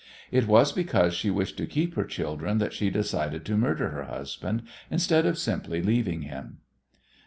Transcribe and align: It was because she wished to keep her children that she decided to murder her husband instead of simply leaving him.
It 0.31 0.47
was 0.47 0.71
because 0.71 1.13
she 1.13 1.29
wished 1.29 1.57
to 1.57 1.67
keep 1.67 1.93
her 1.93 2.05
children 2.05 2.57
that 2.57 2.73
she 2.73 2.89
decided 2.89 3.45
to 3.45 3.55
murder 3.55 3.89
her 3.89 4.05
husband 4.05 4.63
instead 4.89 5.27
of 5.27 5.37
simply 5.37 5.79
leaving 5.83 6.23
him. 6.23 6.57